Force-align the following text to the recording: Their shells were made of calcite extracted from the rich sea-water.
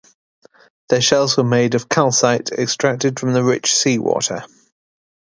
Their 0.89 0.99
shells 0.99 1.37
were 1.37 1.43
made 1.43 1.75
of 1.75 1.87
calcite 1.87 2.49
extracted 2.51 3.19
from 3.19 3.33
the 3.33 3.43
rich 3.43 3.71
sea-water. 3.71 4.45